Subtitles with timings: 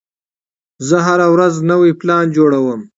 [0.87, 2.81] زه هره ورځ نوی پلان جوړوم.